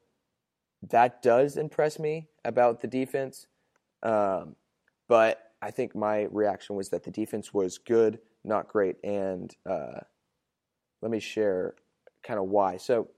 that 0.88 1.24
does 1.24 1.58
impress 1.58 1.98
me 1.98 2.28
about 2.46 2.82
the 2.82 2.88
defense. 2.88 3.48
Um, 4.04 4.56
but 5.08 5.54
I 5.62 5.72
think 5.72 5.96
my 5.96 6.28
reaction 6.32 6.76
was 6.76 6.90
that 6.90 7.04
the 7.04 7.12
defense 7.12 7.54
was 7.54 7.80
good, 7.80 8.20
not 8.44 8.68
great. 8.68 8.98
And 9.04 9.56
uh, 9.68 10.02
let 11.02 11.10
me 11.10 11.20
share 11.20 11.74
kind 12.24 12.40
of 12.40 12.46
why. 12.46 12.78
So 12.78 13.10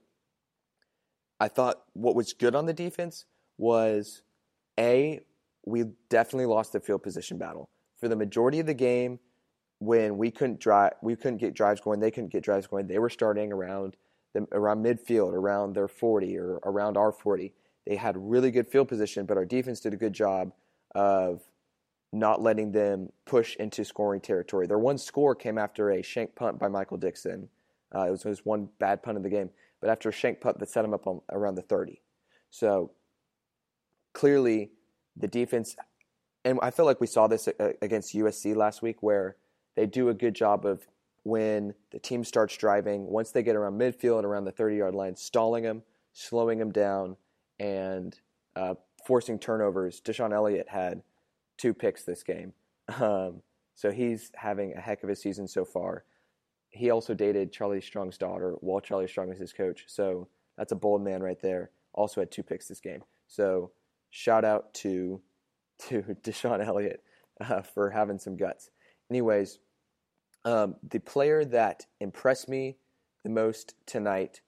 I 1.39 1.49
thought 1.49 1.81
what 1.93 2.15
was 2.15 2.31
good 2.31 2.55
on 2.55 2.65
the 2.65 2.73
defense 2.73 3.25
was 3.57 4.21
A, 4.79 5.19
we 5.65 5.85
definitely 6.09 6.45
lost 6.45 6.73
the 6.73 6.79
field 6.79 7.03
position 7.03 7.37
battle. 7.37 7.69
For 7.99 8.07
the 8.07 8.15
majority 8.15 8.59
of 8.59 8.65
the 8.65 8.73
game, 8.73 9.19
when 9.79 10.17
we 10.17 10.31
couldn't 10.31 10.59
drive, 10.59 10.93
we 11.01 11.15
couldn't 11.15 11.37
get 11.37 11.53
drives 11.53 11.81
going. 11.81 11.99
They 11.99 12.11
couldn't 12.11 12.31
get 12.31 12.43
drives 12.43 12.67
going. 12.67 12.87
They 12.87 12.99
were 12.99 13.09
starting 13.09 13.51
around 13.51 13.95
the, 14.33 14.47
around 14.51 14.83
midfield, 14.83 15.33
around 15.33 15.73
their 15.73 15.87
40 15.87 16.37
or 16.37 16.59
around 16.63 16.97
our 16.97 17.11
40. 17.11 17.53
They 17.87 17.95
had 17.95 18.15
really 18.17 18.51
good 18.51 18.67
field 18.67 18.87
position, 18.87 19.25
but 19.25 19.37
our 19.37 19.45
defense 19.45 19.79
did 19.79 19.93
a 19.93 19.97
good 19.97 20.13
job 20.13 20.51
of 20.93 21.41
not 22.13 22.41
letting 22.41 22.71
them 22.71 23.11
push 23.25 23.55
into 23.55 23.83
scoring 23.83 24.21
territory. 24.21 24.67
Their 24.67 24.79
one 24.79 24.97
score 24.97 25.33
came 25.33 25.57
after 25.57 25.91
a 25.91 26.01
shank 26.01 26.35
punt 26.35 26.59
by 26.59 26.67
Michael 26.67 26.97
Dickson. 26.97 27.49
Uh, 27.93 28.07
it 28.07 28.11
was 28.11 28.23
his 28.23 28.45
one 28.45 28.69
bad 28.79 29.01
punt 29.01 29.17
of 29.17 29.23
the 29.23 29.29
game, 29.29 29.49
but 29.79 29.89
after 29.89 30.09
a 30.09 30.13
shank 30.13 30.41
punt 30.41 30.59
that 30.59 30.69
set 30.69 30.85
him 30.85 30.93
up 30.93 31.07
on, 31.07 31.21
around 31.31 31.55
the 31.55 31.61
30. 31.61 32.01
So 32.49 32.91
clearly, 34.13 34.71
the 35.15 35.27
defense, 35.27 35.75
and 36.45 36.59
I 36.61 36.71
feel 36.71 36.85
like 36.85 37.01
we 37.01 37.07
saw 37.07 37.27
this 37.27 37.47
against 37.81 38.15
USC 38.15 38.55
last 38.55 38.81
week, 38.81 38.97
where 39.01 39.35
they 39.75 39.85
do 39.85 40.09
a 40.09 40.13
good 40.13 40.33
job 40.33 40.65
of 40.65 40.87
when 41.23 41.73
the 41.91 41.99
team 41.99 42.23
starts 42.23 42.57
driving, 42.57 43.07
once 43.07 43.31
they 43.31 43.43
get 43.43 43.55
around 43.55 43.79
midfield 43.79 44.17
and 44.17 44.25
around 44.25 44.45
the 44.45 44.51
30 44.51 44.75
yard 44.75 44.95
line, 44.95 45.15
stalling 45.15 45.63
them, 45.63 45.83
slowing 46.13 46.57
them 46.57 46.71
down, 46.71 47.15
and 47.59 48.19
uh, 48.55 48.73
forcing 49.05 49.37
turnovers. 49.37 50.01
DeShon 50.01 50.33
Elliott 50.33 50.67
had 50.69 51.03
two 51.57 51.73
picks 51.73 52.03
this 52.03 52.23
game. 52.23 52.53
Um, 52.99 53.41
so 53.75 53.89
he's 53.91 54.31
having 54.35 54.73
a 54.73 54.81
heck 54.81 55.03
of 55.03 55.09
a 55.09 55.15
season 55.15 55.47
so 55.47 55.63
far. 55.63 56.03
He 56.69 56.89
also 56.89 57.13
dated 57.13 57.53
Charlie 57.53 57.81
Strong's 57.81 58.17
daughter 58.17 58.55
while 58.59 58.81
Charlie 58.81 59.07
Strong 59.07 59.29
was 59.29 59.39
his 59.39 59.53
coach. 59.53 59.85
So 59.87 60.27
that's 60.57 60.71
a 60.71 60.75
bold 60.75 61.01
man 61.01 61.23
right 61.23 61.41
there. 61.41 61.71
Also 61.93 62.21
had 62.21 62.31
two 62.31 62.43
picks 62.43 62.67
this 62.67 62.79
game. 62.79 63.03
So 63.27 63.71
shout 64.11 64.45
out 64.45 64.73
to 64.75 65.21
to 65.89 66.03
DeShon 66.23 66.65
Elliott 66.65 67.01
uh, 67.39 67.61
for 67.61 67.89
having 67.89 68.19
some 68.19 68.37
guts. 68.37 68.69
Anyways, 69.09 69.59
um, 70.45 70.75
the 70.87 70.99
player 70.99 71.43
that 71.45 71.85
impressed 71.99 72.47
me 72.47 72.77
the 73.23 73.29
most 73.29 73.73
tonight, 73.85 74.41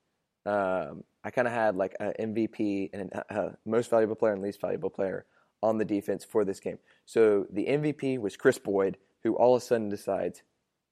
um, 0.45 1.03
I 1.23 1.31
kind 1.31 1.47
of 1.47 1.53
had 1.53 1.75
like 1.75 1.95
an 1.99 2.13
MVP 2.19 2.91
and 2.93 3.11
a 3.11 3.33
uh, 3.33 3.51
most 3.65 3.89
valuable 3.89 4.15
player 4.15 4.33
and 4.33 4.41
least 4.41 4.61
valuable 4.61 4.89
player 4.89 5.25
on 5.63 5.77
the 5.77 5.85
defense 5.85 6.25
for 6.25 6.43
this 6.43 6.59
game. 6.59 6.77
So 7.05 7.47
the 7.51 7.65
MVP 7.65 8.19
was 8.19 8.35
Kris 8.35 8.59
Boyd, 8.59 8.97
who 9.23 9.35
all 9.35 9.55
of 9.55 9.61
a 9.61 9.65
sudden 9.65 9.89
decides, 9.89 10.43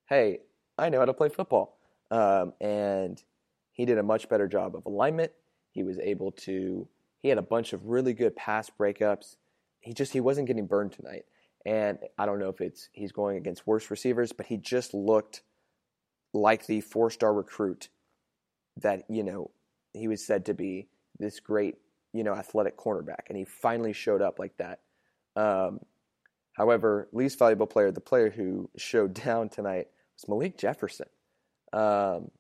hey, 0.08 0.40
I 0.78 0.90
know 0.90 1.00
how 1.00 1.06
to 1.06 1.14
play 1.14 1.30
football. 1.30 1.78
Um, 2.10 2.54
and 2.62 3.22
he 3.74 3.86
did 3.86 3.98
a 3.98 4.04
much 4.04 4.30
better 4.30 4.48
job 4.48 4.76
of 4.76 4.86
alignment. 4.86 5.32
He 5.72 5.84
was 5.84 6.00
able 6.00 6.32
to, 6.32 6.88
he 7.22 7.30
had 7.30 7.38
a 7.38 7.44
bunch 7.44 7.74
of 7.74 7.86
really 7.86 8.14
good 8.14 8.36
pass 8.36 8.70
breakups. 8.70 9.36
He 9.80 9.94
just, 9.94 10.14
he 10.14 10.20
wasn't 10.20 10.48
getting 10.48 10.68
burned 10.68 10.92
tonight. 10.92 11.26
And 11.66 12.00
I 12.18 12.26
don't 12.26 12.40
know 12.40 12.50
if 12.50 12.62
it's 12.62 12.90
he's 12.92 13.12
going 13.12 13.38
against 13.38 13.68
worse 13.68 13.92
receivers, 13.92 14.32
but 14.32 14.48
he 14.48 14.58
just 14.58 14.94
looked 14.94 15.42
like 16.34 16.66
the 16.66 16.82
four 16.82 17.12
star 17.12 17.34
recruit 17.34 17.90
that, 18.78 19.04
you 19.10 19.24
know, 19.24 19.52
he 19.94 20.08
was 20.08 20.26
said 20.26 20.46
to 20.46 20.54
be 20.54 20.88
this 21.20 21.40
great 21.40 21.76
you 22.14 22.24
know, 22.24 22.34
athletic 22.34 22.78
cornerback, 22.78 23.30
and 23.30 23.38
he 23.38 23.46
finally 23.46 23.94
showed 23.94 24.22
up 24.22 24.40
like 24.40 24.56
that. 24.58 24.80
Um, 25.36 25.80
however, 26.54 27.08
least 27.14 27.40
valuable 27.40 27.68
player, 27.68 27.92
the 27.92 28.02
player 28.02 28.30
who 28.30 28.70
showed 28.78 29.14
down 29.26 29.50
tonight, 29.50 29.88
was 30.16 30.28
Malik 30.28 30.58
Jefferson. 30.58 31.08
Um, 31.74 32.32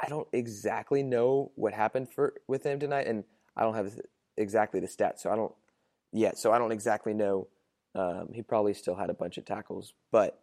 I 0.00 0.08
don't 0.08 0.28
exactly 0.32 1.02
know 1.02 1.52
what 1.56 1.74
happened 1.74 2.08
for 2.12 2.34
with 2.48 2.64
him 2.64 2.80
tonight, 2.80 3.06
and 3.06 3.24
I 3.56 3.62
don't 3.62 3.74
have 3.74 3.92
exactly 4.36 4.80
the 4.80 4.86
stats, 4.86 5.20
so 5.20 5.30
I 5.30 5.36
don't 5.36 5.52
yet. 6.12 6.38
So 6.38 6.52
I 6.52 6.58
don't 6.58 6.72
exactly 6.72 7.12
know. 7.12 7.48
Um, 7.94 8.30
he 8.32 8.42
probably 8.42 8.72
still 8.72 8.94
had 8.94 9.10
a 9.10 9.14
bunch 9.14 9.36
of 9.36 9.44
tackles, 9.44 9.92
but 10.10 10.40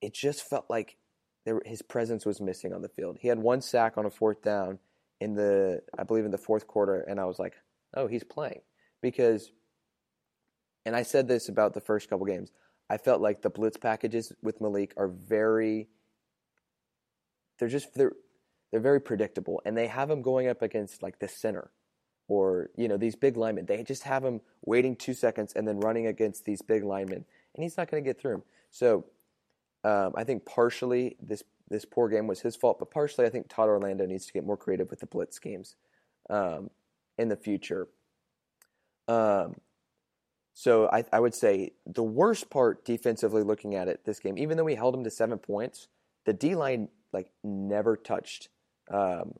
it 0.00 0.12
just 0.12 0.42
felt 0.42 0.66
like 0.68 0.96
there, 1.46 1.62
his 1.64 1.80
presence 1.80 2.26
was 2.26 2.40
missing 2.40 2.72
on 2.72 2.82
the 2.82 2.88
field. 2.88 3.18
He 3.20 3.28
had 3.28 3.38
one 3.38 3.60
sack 3.60 3.96
on 3.96 4.04
a 4.04 4.10
fourth 4.10 4.42
down 4.42 4.78
in 5.20 5.34
the 5.34 5.82
I 5.98 6.02
believe 6.02 6.24
in 6.24 6.30
the 6.30 6.38
fourth 6.38 6.66
quarter, 6.66 7.00
and 7.00 7.18
I 7.18 7.24
was 7.24 7.38
like, 7.38 7.54
oh, 7.94 8.06
he's 8.06 8.24
playing 8.24 8.60
because. 9.00 9.50
And 10.84 10.96
I 10.96 11.04
said 11.04 11.28
this 11.28 11.48
about 11.48 11.74
the 11.74 11.80
first 11.80 12.10
couple 12.10 12.26
games. 12.26 12.50
I 12.90 12.96
felt 12.98 13.22
like 13.22 13.40
the 13.40 13.50
blitz 13.50 13.76
packages 13.76 14.32
with 14.42 14.60
Malik 14.60 14.92
are 14.96 15.08
very. 15.08 15.88
They're 17.62 17.68
just 17.68 17.94
they're 17.94 18.14
they're 18.72 18.80
very 18.80 19.00
predictable, 19.00 19.62
and 19.64 19.76
they 19.76 19.86
have 19.86 20.10
him 20.10 20.20
going 20.20 20.48
up 20.48 20.62
against 20.62 21.00
like 21.00 21.20
the 21.20 21.28
center, 21.28 21.70
or 22.26 22.70
you 22.76 22.88
know 22.88 22.96
these 22.96 23.14
big 23.14 23.36
linemen. 23.36 23.66
They 23.66 23.84
just 23.84 24.02
have 24.02 24.24
him 24.24 24.40
waiting 24.64 24.96
two 24.96 25.14
seconds 25.14 25.52
and 25.54 25.68
then 25.68 25.78
running 25.78 26.08
against 26.08 26.44
these 26.44 26.60
big 26.60 26.82
linemen, 26.82 27.24
and 27.54 27.62
he's 27.62 27.76
not 27.76 27.88
going 27.88 28.02
to 28.02 28.08
get 28.08 28.20
through 28.20 28.32
them. 28.32 28.42
So 28.72 29.04
um, 29.84 30.14
I 30.16 30.24
think 30.24 30.44
partially 30.44 31.16
this 31.22 31.44
this 31.68 31.84
poor 31.84 32.08
game 32.08 32.26
was 32.26 32.40
his 32.40 32.56
fault, 32.56 32.80
but 32.80 32.90
partially 32.90 33.26
I 33.26 33.30
think 33.30 33.46
Todd 33.48 33.68
Orlando 33.68 34.06
needs 34.06 34.26
to 34.26 34.32
get 34.32 34.44
more 34.44 34.56
creative 34.56 34.90
with 34.90 34.98
the 34.98 35.06
blitz 35.06 35.36
schemes 35.36 35.76
um, 36.30 36.68
in 37.16 37.28
the 37.28 37.36
future. 37.36 37.86
Um, 39.06 39.54
so 40.52 40.88
I, 40.92 41.04
I, 41.12 41.20
would 41.20 41.34
say 41.34 41.74
the 41.86 42.02
worst 42.02 42.50
part 42.50 42.84
defensively 42.84 43.44
looking 43.44 43.76
at 43.76 43.86
it 43.86 44.04
this 44.04 44.18
game, 44.18 44.36
even 44.36 44.56
though 44.56 44.64
we 44.64 44.74
held 44.74 44.96
him 44.96 45.04
to 45.04 45.10
seven 45.10 45.38
points, 45.38 45.86
the 46.24 46.32
D 46.32 46.56
line 46.56 46.88
like 47.12 47.28
never 47.42 47.96
touched 47.96 48.48
um, 48.90 49.34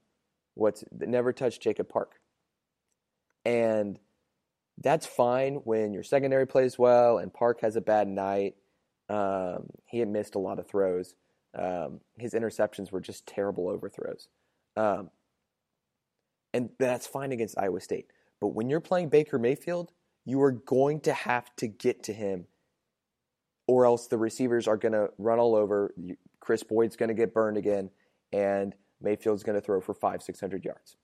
what's 0.55 0.85
never 0.93 1.33
touched 1.33 1.62
Jacob 1.62 1.88
Park, 1.88 2.21
and 3.45 3.99
that's 4.79 5.07
fine 5.07 5.57
when 5.64 5.93
your 5.93 6.02
secondary 6.02 6.47
plays 6.47 6.79
well 6.79 7.19
and 7.19 7.33
Park 7.33 7.61
has 7.61 7.76
a 7.76 7.81
bad 7.81 8.09
night. 8.09 8.55
Um, 9.09 9.67
he 9.87 9.99
had 9.99 10.09
missed 10.09 10.35
a 10.35 10.38
lot 10.38 10.59
of 10.59 10.67
throws. 10.67 11.14
Um, 11.59 12.00
his 12.19 12.33
interceptions 12.33 12.91
were 12.91 13.00
just 13.00 13.26
terrible 13.26 13.69
overthrows. 13.69 14.29
Um, 14.76 15.11
and 16.55 16.71
that's 16.79 17.07
fine 17.07 17.33
against 17.33 17.59
Iowa 17.59 17.81
State. 17.81 18.07
But 18.41 18.49
when 18.49 18.71
you're 18.71 18.81
playing 18.81 19.11
Baker 19.11 19.38
Mayfield, 19.38 19.93
you 20.25 20.41
are 20.43 20.52
going 20.52 21.00
to 21.00 21.12
have 21.12 21.55
to 21.57 21.67
get 21.67 22.05
to 22.05 22.12
him, 22.12 22.47
or 23.67 23.87
else 23.87 24.07
the 24.07 24.19
receivers 24.19 24.67
are 24.69 24.76
going 24.76 24.93
to 24.93 25.11
run 25.19 25.38
all 25.38 25.55
over. 25.55 25.95
Kris 26.43 26.65
Boyd's 26.65 26.97
going 26.97 27.09
to 27.09 27.15
get 27.15 27.33
burned 27.33 27.57
again, 27.57 27.89
and 28.33 28.75
Mayfield's 29.01 29.45
going 29.45 29.55
to 29.55 29.65
throw 29.65 29.81
for 29.81 29.95
five, 29.95 30.23
600 30.23 30.65
yards. 30.65 30.97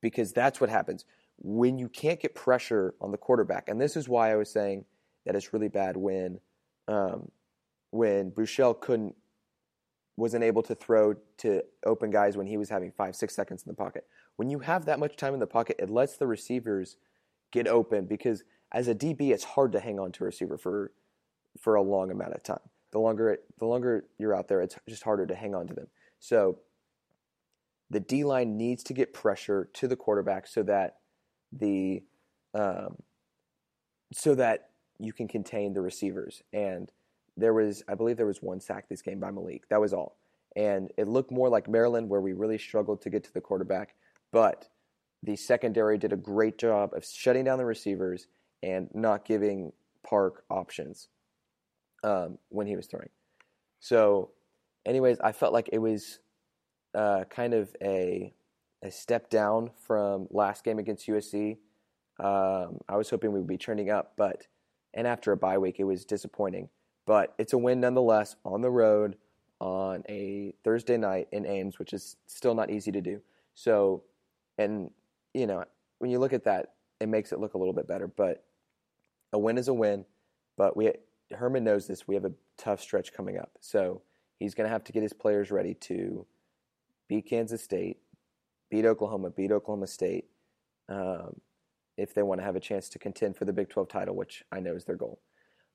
Because 0.00 0.32
that's 0.32 0.62
what 0.62 0.70
happens. 0.70 1.04
When 1.36 1.78
you 1.78 1.90
can't 1.90 2.18
get 2.18 2.34
pressure 2.34 2.94
on 3.00 3.12
the 3.12 3.18
quarterback, 3.18 3.68
and 3.68 3.78
this 3.78 3.96
is 3.96 4.08
why 4.08 4.32
I 4.32 4.36
was 4.36 4.50
saying 4.50 4.86
that 5.26 5.36
it's 5.36 5.52
really 5.52 5.68
bad 5.68 5.96
when 5.96 6.40
um, 6.88 7.30
when 7.90 8.30
Buechele 8.30 8.80
couldn't 8.80 9.14
wasn't 10.16 10.42
able 10.42 10.62
to 10.62 10.74
throw 10.74 11.14
to 11.38 11.62
open 11.84 12.10
guys 12.10 12.36
when 12.36 12.46
he 12.46 12.56
was 12.56 12.70
having 12.70 12.92
five, 12.92 13.14
six 13.14 13.34
seconds 13.34 13.62
in 13.64 13.70
the 13.70 13.76
pocket. 13.76 14.06
When 14.36 14.50
you 14.50 14.60
have 14.60 14.86
that 14.86 14.98
much 14.98 15.16
time 15.16 15.34
in 15.34 15.40
the 15.40 15.46
pocket, 15.46 15.76
it 15.78 15.90
lets 15.90 16.16
the 16.16 16.26
receivers 16.26 16.96
get 17.50 17.68
open 17.68 18.06
because 18.06 18.42
as 18.72 18.88
a 18.88 18.94
DB, 18.94 19.32
it's 19.32 19.44
hard 19.44 19.72
to 19.72 19.80
hang 19.80 19.98
on 20.00 20.12
to 20.12 20.24
a 20.24 20.26
receiver 20.26 20.56
for 20.56 20.92
for 21.60 21.74
a 21.74 21.82
long 21.82 22.10
amount 22.10 22.32
of 22.32 22.42
time. 22.42 22.71
The 22.92 22.98
longer 22.98 23.30
it, 23.30 23.44
the 23.58 23.66
longer 23.66 24.04
you're 24.18 24.34
out 24.34 24.48
there, 24.48 24.60
it's 24.60 24.76
just 24.88 25.02
harder 25.02 25.26
to 25.26 25.34
hang 25.34 25.54
on 25.54 25.66
to 25.66 25.74
them. 25.74 25.88
So 26.20 26.58
the 27.90 28.00
D 28.00 28.24
line 28.24 28.56
needs 28.56 28.82
to 28.84 28.94
get 28.94 29.12
pressure 29.12 29.68
to 29.74 29.88
the 29.88 29.96
quarterback 29.96 30.46
so 30.46 30.62
that 30.64 30.98
the 31.52 32.02
um, 32.54 32.96
so 34.12 34.34
that 34.34 34.70
you 34.98 35.12
can 35.12 35.26
contain 35.26 35.72
the 35.72 35.80
receivers 35.80 36.42
and 36.52 36.90
there 37.36 37.54
was, 37.54 37.82
I 37.88 37.94
believe, 37.94 38.16
there 38.16 38.26
was 38.26 38.42
one 38.42 38.60
sack 38.60 38.88
this 38.88 39.02
game 39.02 39.20
by 39.20 39.30
Malik. 39.30 39.68
That 39.68 39.80
was 39.80 39.92
all, 39.92 40.16
and 40.54 40.90
it 40.96 41.08
looked 41.08 41.30
more 41.30 41.48
like 41.48 41.68
Maryland, 41.68 42.08
where 42.08 42.20
we 42.20 42.32
really 42.32 42.58
struggled 42.58 43.00
to 43.02 43.10
get 43.10 43.24
to 43.24 43.32
the 43.32 43.40
quarterback. 43.40 43.94
But 44.32 44.68
the 45.22 45.36
secondary 45.36 45.98
did 45.98 46.12
a 46.12 46.16
great 46.16 46.58
job 46.58 46.92
of 46.94 47.04
shutting 47.04 47.44
down 47.44 47.58
the 47.58 47.64
receivers 47.64 48.26
and 48.62 48.88
not 48.94 49.24
giving 49.24 49.72
Park 50.02 50.44
options 50.50 51.08
um, 52.02 52.38
when 52.48 52.66
he 52.66 52.76
was 52.76 52.86
throwing. 52.86 53.08
So, 53.80 54.30
anyways, 54.86 55.18
I 55.20 55.32
felt 55.32 55.52
like 55.52 55.70
it 55.72 55.78
was 55.78 56.20
uh, 56.94 57.24
kind 57.30 57.54
of 57.54 57.74
a 57.82 58.32
a 58.84 58.90
step 58.90 59.30
down 59.30 59.70
from 59.86 60.26
last 60.30 60.64
game 60.64 60.78
against 60.78 61.06
USC. 61.06 61.58
Um, 62.18 62.78
I 62.88 62.96
was 62.96 63.08
hoping 63.10 63.32
we 63.32 63.38
would 63.38 63.48
be 63.48 63.56
turning 63.56 63.90
up, 63.90 64.14
but 64.16 64.46
and 64.94 65.06
after 65.06 65.32
a 65.32 65.36
bye 65.36 65.58
week, 65.58 65.76
it 65.78 65.84
was 65.84 66.04
disappointing. 66.04 66.68
But 67.06 67.34
it's 67.38 67.52
a 67.52 67.58
win 67.58 67.80
nonetheless 67.80 68.36
on 68.44 68.60
the 68.60 68.70
road 68.70 69.16
on 69.60 70.02
a 70.08 70.54
Thursday 70.64 70.96
night 70.96 71.28
in 71.32 71.46
Ames, 71.46 71.78
which 71.78 71.92
is 71.92 72.16
still 72.26 72.54
not 72.54 72.70
easy 72.70 72.92
to 72.92 73.00
do. 73.00 73.20
So, 73.54 74.02
and 74.58 74.90
you 75.34 75.46
know, 75.46 75.64
when 75.98 76.10
you 76.10 76.18
look 76.18 76.32
at 76.32 76.44
that, 76.44 76.74
it 77.00 77.08
makes 77.08 77.32
it 77.32 77.40
look 77.40 77.54
a 77.54 77.58
little 77.58 77.72
bit 77.72 77.88
better. 77.88 78.06
But 78.06 78.44
a 79.32 79.38
win 79.38 79.58
is 79.58 79.68
a 79.68 79.74
win. 79.74 80.04
But 80.56 80.76
we 80.76 80.92
Herman 81.34 81.64
knows 81.64 81.86
this. 81.86 82.06
We 82.06 82.14
have 82.14 82.24
a 82.24 82.32
tough 82.56 82.80
stretch 82.80 83.12
coming 83.12 83.38
up, 83.38 83.52
so 83.60 84.02
he's 84.38 84.54
going 84.54 84.66
to 84.66 84.72
have 84.72 84.84
to 84.84 84.92
get 84.92 85.02
his 85.02 85.12
players 85.12 85.50
ready 85.50 85.74
to 85.74 86.26
beat 87.08 87.26
Kansas 87.28 87.62
State, 87.62 87.98
beat 88.70 88.84
Oklahoma, 88.84 89.30
beat 89.30 89.52
Oklahoma 89.52 89.86
State, 89.86 90.26
um, 90.88 91.40
if 91.96 92.14
they 92.14 92.22
want 92.22 92.40
to 92.40 92.44
have 92.44 92.56
a 92.56 92.60
chance 92.60 92.88
to 92.90 92.98
contend 92.98 93.36
for 93.36 93.44
the 93.44 93.52
Big 93.52 93.68
12 93.68 93.88
title, 93.88 94.16
which 94.16 94.42
I 94.50 94.60
know 94.60 94.74
is 94.74 94.84
their 94.84 94.96
goal. 94.96 95.20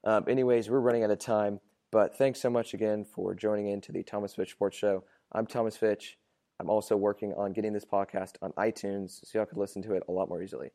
Um, 0.04 0.26
anyways, 0.28 0.70
we're 0.70 0.80
running 0.80 1.04
out 1.04 1.12
of 1.12 1.20
time, 1.20 1.60
but 1.92 2.18
thanks 2.18 2.42
so 2.42 2.50
much 2.50 2.74
again 2.74 3.06
for 3.06 3.34
joining 3.34 3.68
in 3.68 3.82
to 3.82 3.92
the 3.92 4.04
Thomas 4.04 4.36
Fitch 4.36 4.52
Sports 4.52 4.78
Show. 4.78 5.04
I'm 5.32 5.46
Thomas 5.46 5.78
Fitch. 5.78 6.18
I'm 6.60 6.70
also 6.70 6.96
working 6.96 7.34
on 7.36 7.54
getting 7.54 7.74
this 7.74 7.86
podcast 7.86 8.36
on 8.42 8.52
iTunes 8.54 9.20
so 9.24 9.40
y'all 9.40 9.46
can 9.46 9.60
listen 9.60 9.82
to 9.84 9.94
it 9.94 10.04
a 10.08 10.12
lot 10.12 10.30
more 10.30 10.42
easily. 10.42 10.72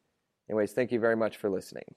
Anyways, 0.48 0.72
thank 0.72 0.92
you 0.92 1.00
very 1.00 1.16
much 1.16 1.36
for 1.36 1.50
listening. 1.50 1.94